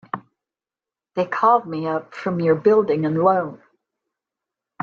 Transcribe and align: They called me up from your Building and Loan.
They 1.13 1.25
called 1.25 1.67
me 1.67 1.85
up 1.85 2.15
from 2.15 2.39
your 2.39 2.55
Building 2.55 3.05
and 3.05 3.19
Loan. 3.23 3.61